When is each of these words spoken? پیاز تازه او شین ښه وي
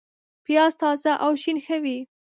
پیاز 0.45 0.73
تازه 0.81 1.11
او 1.25 1.31
شین 1.41 1.57
ښه 1.65 1.77
وي 1.83 1.97